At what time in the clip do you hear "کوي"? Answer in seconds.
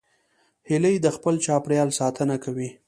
2.43-2.69